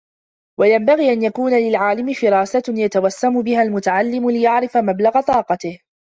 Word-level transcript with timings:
وَيَنْبَغِي 0.59 1.13
أَنْ 1.13 1.21
يَكُونَ 1.23 1.53
لِلْعَالِمِ 1.53 2.13
فِرَاسَةٌ 2.13 2.61
يَتَوَسَّمُ 2.69 3.41
بِهَا 3.41 3.61
الْمُتَعَلِّمَ 3.63 4.29
لِيَعْرِفَ 4.29 4.77
مَبْلَغَ 4.77 5.21
طَاقَتِهِ 5.21 5.79